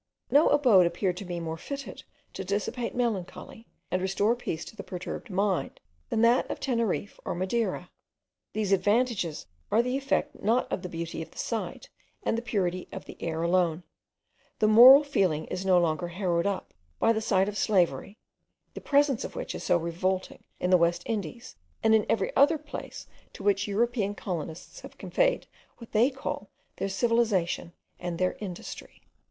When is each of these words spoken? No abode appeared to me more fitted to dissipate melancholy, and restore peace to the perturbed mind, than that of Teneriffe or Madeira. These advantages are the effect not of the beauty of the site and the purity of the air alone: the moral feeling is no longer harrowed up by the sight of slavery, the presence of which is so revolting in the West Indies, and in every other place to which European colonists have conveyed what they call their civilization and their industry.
No 0.31 0.47
abode 0.49 0.87
appeared 0.87 1.15
to 1.17 1.25
me 1.25 1.39
more 1.39 1.57
fitted 1.59 2.01
to 2.33 2.43
dissipate 2.43 2.95
melancholy, 2.95 3.67
and 3.91 4.01
restore 4.01 4.35
peace 4.35 4.65
to 4.65 4.75
the 4.75 4.81
perturbed 4.81 5.29
mind, 5.29 5.79
than 6.09 6.21
that 6.23 6.49
of 6.49 6.59
Teneriffe 6.59 7.19
or 7.23 7.35
Madeira. 7.35 7.91
These 8.53 8.71
advantages 8.71 9.45
are 9.69 9.83
the 9.83 9.95
effect 9.95 10.41
not 10.41 10.65
of 10.71 10.81
the 10.81 10.89
beauty 10.89 11.21
of 11.21 11.29
the 11.29 11.37
site 11.37 11.87
and 12.23 12.35
the 12.35 12.41
purity 12.41 12.87
of 12.91 13.05
the 13.05 13.15
air 13.21 13.43
alone: 13.43 13.83
the 14.57 14.67
moral 14.67 15.03
feeling 15.03 15.45
is 15.51 15.67
no 15.67 15.77
longer 15.79 16.07
harrowed 16.07 16.47
up 16.47 16.73
by 16.97 17.13
the 17.13 17.21
sight 17.21 17.47
of 17.47 17.55
slavery, 17.55 18.17
the 18.73 18.81
presence 18.81 19.23
of 19.23 19.35
which 19.35 19.53
is 19.53 19.63
so 19.63 19.77
revolting 19.77 20.43
in 20.59 20.71
the 20.71 20.77
West 20.81 21.03
Indies, 21.05 21.55
and 21.83 21.93
in 21.93 22.07
every 22.09 22.35
other 22.35 22.57
place 22.57 23.05
to 23.33 23.43
which 23.43 23.67
European 23.67 24.15
colonists 24.15 24.79
have 24.79 24.97
conveyed 24.97 25.45
what 25.77 25.91
they 25.91 26.09
call 26.09 26.49
their 26.77 26.89
civilization 26.89 27.71
and 27.99 28.17
their 28.17 28.35
industry. 28.39 29.03